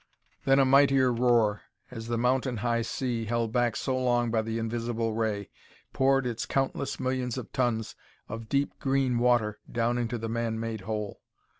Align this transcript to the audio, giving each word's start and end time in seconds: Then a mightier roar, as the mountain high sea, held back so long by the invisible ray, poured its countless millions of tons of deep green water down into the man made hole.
Then 0.45 0.57
a 0.57 0.65
mightier 0.65 1.13
roar, 1.13 1.61
as 1.91 2.07
the 2.07 2.17
mountain 2.17 2.57
high 2.65 2.81
sea, 2.81 3.25
held 3.25 3.51
back 3.51 3.75
so 3.75 3.95
long 4.03 4.31
by 4.31 4.41
the 4.41 4.57
invisible 4.57 5.13
ray, 5.13 5.51
poured 5.93 6.25
its 6.25 6.47
countless 6.47 6.99
millions 6.99 7.37
of 7.37 7.51
tons 7.53 7.95
of 8.27 8.49
deep 8.49 8.79
green 8.79 9.19
water 9.19 9.59
down 9.71 9.99
into 9.99 10.17
the 10.17 10.27
man 10.27 10.59
made 10.59 10.81
hole. 10.81 11.21